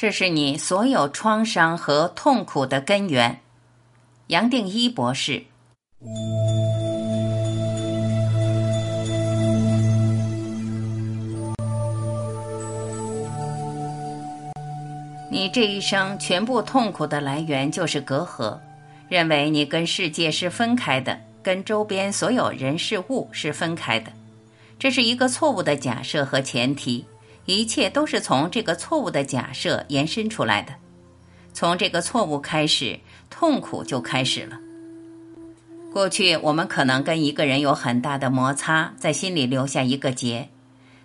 [0.00, 3.40] 这是你所有创伤和痛苦的根源。
[4.28, 5.44] 杨定一博士。
[15.30, 18.58] 你这一生全部痛苦的来源就是隔阂，
[19.10, 24.10] 认为你跟世界是分开的，跟周边所有人事物是分开的。
[24.78, 27.04] 这是一个错误的假设和前提，
[27.46, 30.72] 一切都是从这个错误的假设延伸出来的。
[31.52, 34.58] 从这个错误开始，痛苦就开始了。
[35.92, 40.48] 过去我们可能跟一个人有很大的摩擦，在心里留下一个结。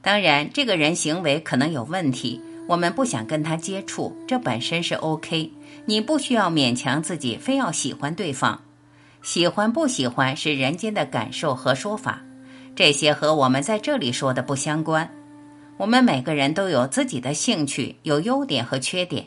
[0.00, 5.52] 当然，这个人行为可能有问题，我们不想跟他接触，这本身是 OK。
[5.84, 8.60] 你不需要勉强自己非要喜欢对方，
[9.22, 12.20] 喜欢不喜欢是人间的感受和说法，
[12.74, 15.08] 这些和我们在这里说的不相关。
[15.82, 19.26] 我们每个人都有自己的兴趣，有优点和缺点，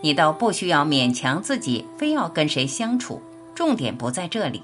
[0.00, 3.20] 你倒不需要勉强自己非要跟谁相处，
[3.52, 4.62] 重点不在这里。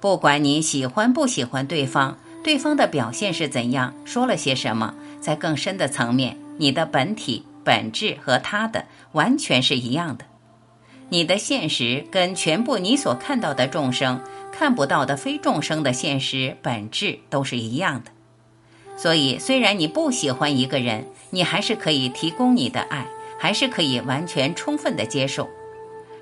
[0.00, 10.24] 不管你喜欢不喜欢对方，对方的表现是怎样，说了些什么，在更深的层面，你的本体本质和他的完全是一样的。
[11.10, 18.10] 你的现实跟全部你所看到的众生看不到的非众生的现实本质都是一样的。
[18.96, 23.06] 所以，虽然你不喜欢一个人，你还是可以提供你的爱，
[23.38, 25.48] 还是可以完全充分的接受。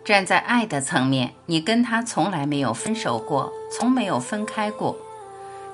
[0.05, 4.97] 站在爱的层面，你跟他从来没有分手过，从没有分开过，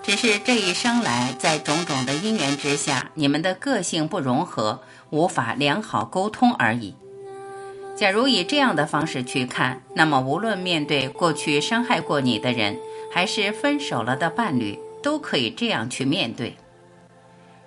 [0.03, 6.95] 只是这一生来在种种的因缘之下，你们的个性不融合，无法良好沟通而已。
[7.97, 12.79] 假如以这样的方式去看，那么无论面对过去伤害过你的人，
[13.11, 16.55] 还是分手了的伴侣，都可以这样去面对。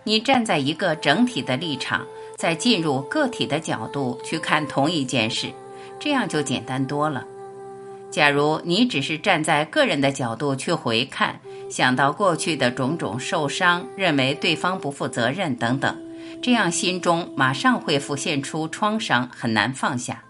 [0.04, 5.52] 你站在一个整体的立场，再进入个体的角度去看同一件事。
[6.00, 7.26] 这样就简单多了。
[8.10, 15.96] 假如你只是站在个人的角度去回看，想到过去的种种受伤，认为对方不负责任等等，
[16.42, 20.24] 这样心中马上会浮现出创伤，很难放下。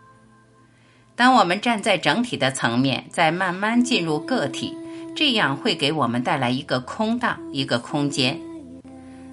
[1.16, 4.78] 当我们站在整体的层面，再慢慢进入个体，
[5.16, 8.40] 这样会给我们带来一个空档，一个空间。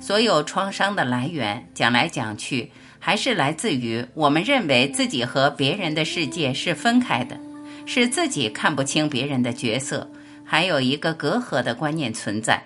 [0.00, 2.70] 所有创伤的来源，讲来讲去。
[3.00, 7.38] 还是来自于我们认为自己和别人的世界是分开的，
[7.86, 10.10] 是自己看不清别人的角色，
[10.44, 12.60] 还有一个隔阂的观念存在，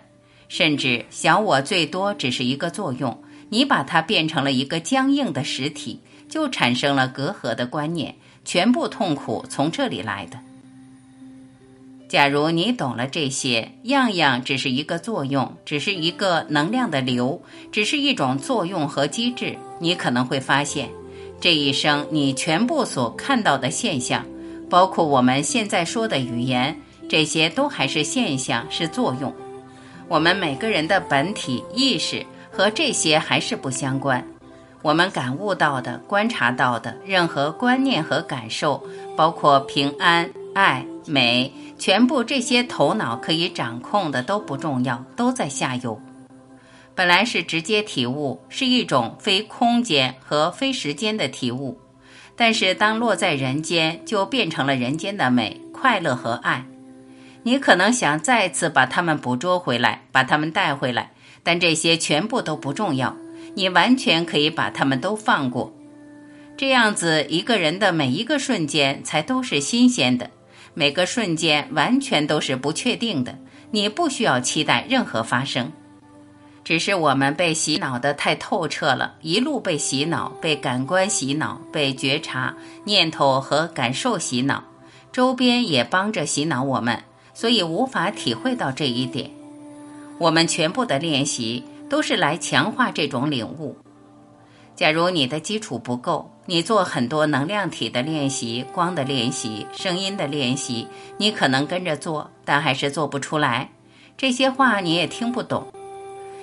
[0.48, 6.00] 甚至小我最多只是一个作用，你把它变成了一个僵硬的实体，
[6.30, 10.38] 就产生了隔阂的观念，全部痛苦从这里来的。
[12.12, 17.40] 假如你懂了这些，样样只是一个作用，只是一个能量的流，
[17.72, 20.90] 只是一种作用和机制，你可能会发现，
[21.40, 24.26] 这一生你全部所看到的现象，
[24.68, 26.78] 包括我们现在说的语言，
[27.08, 29.34] 这些都还是现象，是作用。
[30.06, 34.22] 我们每个人的本体意识和这些还是不相关。
[34.82, 38.86] 我们感悟到的、观察到的任何观念和感受，
[39.16, 41.52] 包括平安、爱、美。
[41.78, 46.00] 全部这些头脑可以掌控的都不重要，都在下游。
[46.94, 51.80] 本来是直接体悟，是一种非空间和非时间的体悟，
[52.36, 56.66] 但是当落在人间，就变成了人间的美、快乐和爱。
[57.42, 61.10] 你可能想再次把它们捕捉回来，把它们带回来，
[61.42, 63.16] 但这些全部都不重要。
[63.54, 65.74] 你完全可以把它们都放过，
[66.56, 70.30] 这样子一个人的每一个瞬间才都是新鲜的。
[70.74, 73.38] 每个瞬间完全都是不确定的，
[73.70, 75.70] 你不需要期待任何发生，
[76.64, 84.64] 只是我们被洗脑的太透彻了，一路被洗脑，被感官洗脑，被觉察、念头和感受洗脑，
[85.12, 87.04] 周边也帮着洗脑我们，
[87.34, 89.30] 所以无法体会到这一点。
[90.18, 93.76] 我们全部的练习都是来强化这种领悟。
[94.74, 103.70] 假如你的基础不够，你做很多能量体的练习、光的练习、声音的练习，你可能跟着做，但还是做不出来。
[104.16, 105.66] 这些话你也听不懂。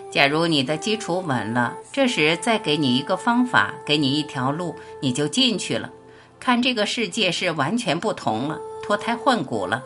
[0.10, 5.90] 假如你的基础稳了，这时再给你一个方法，给你一条路，你就进去了。
[6.40, 9.84] 看这个世界是完全不同了，脱胎换骨了。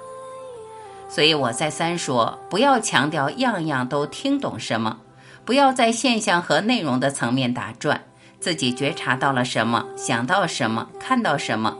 [1.09, 4.99] 所以我再三说，不要强调样样都听懂什么，
[5.43, 8.03] 不要在现象和内容的层面打转。
[8.43, 11.77] 自己觉察到了什么，想到什么，看到什么，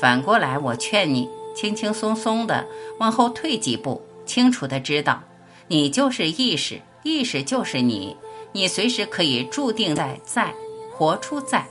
[0.00, 2.64] 反过来，我劝你轻轻松松的
[3.00, 5.24] 往后退几步，清楚的知道，
[5.66, 8.16] 你就是意识，意识就是你，
[8.52, 10.54] 你随时可以注定在在，
[10.92, 11.66] 活出在，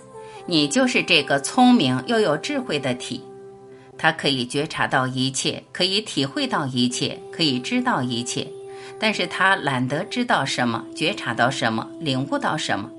[0.45, 3.23] 你就是这个聪明又有智慧的体，
[3.97, 8.45] 它可以觉察到一切，可以体会到一切，可以知道一切，
[8.99, 12.91] 但是它懒得知道什么，觉察到什么，领悟到什么。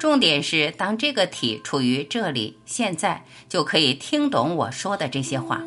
[0.00, 5.62] 重点是，当这个体处于这里，现在就可以听懂我说的这些话，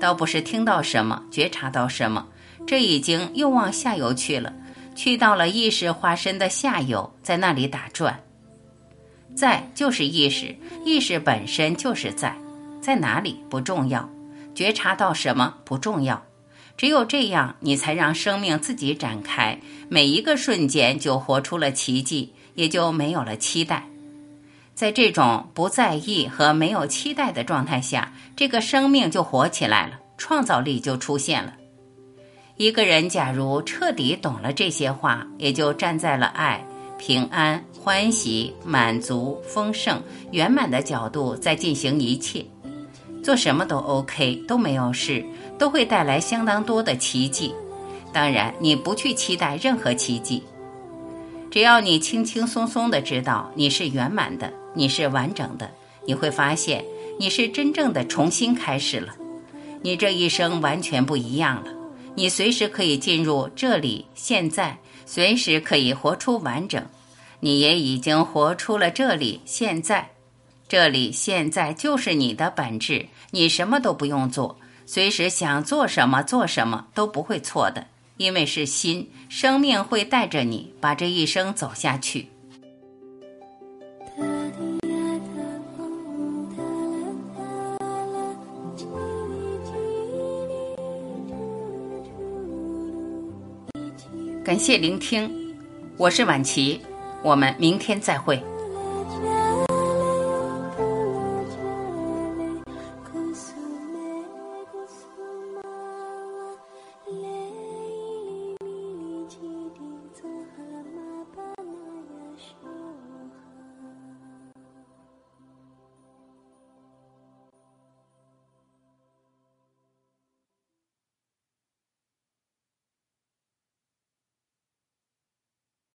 [0.00, 2.26] 倒不是听到什么，觉察到什么，
[2.66, 4.52] 这已经又往下游去了，
[4.96, 8.20] 去到了意识化身的下游，在那里打转。
[9.36, 10.52] 在就是意识，
[10.84, 12.36] 意识本身就是在，
[12.80, 14.10] 在哪里不重要，
[14.52, 16.20] 觉察到什么不重要，
[16.76, 22.34] 只有这样，你才让生命自己展开，每一个瞬间就活出了奇迹。
[22.60, 23.86] 也就没有了期待，
[24.74, 31.54] 在这种不在意和没有期待的状态下，这个生命就活起来了，创造力就出现了。
[32.58, 36.62] 一个人假如彻底懂了这些话，也就站在了爱、
[36.98, 39.98] 平安、欢喜、满足、丰盛、
[40.30, 42.44] 圆满的角度在进行一切，
[43.24, 45.24] 做什么都 OK，都没有事，
[45.58, 47.54] 都会带来相当多的奇迹。
[48.12, 50.42] 当然，你不去期待任何奇迹。
[51.50, 55.68] 只要你轻轻松松的知道你是圆满的，你是完整的，
[56.06, 56.84] 你会发现
[57.18, 59.14] 你是真正的重新开始了。
[59.82, 61.72] 你这一生完全不一样了。
[62.14, 66.84] 你随时可以进入这里，现在随时可以活出完整。
[67.40, 70.10] 你也已经活出了这里，现在，
[70.68, 73.06] 这里现在就是你的本质。
[73.30, 74.56] 你什么都不用做，
[74.86, 77.86] 随时想做什么做什么都不会错的。
[78.20, 82.26] 因为是心，生命会带着你把这一生走下去。
[94.44, 95.56] 感谢聆听，
[95.96, 96.78] 我是晚琪，
[97.22, 98.38] 我们明天再会。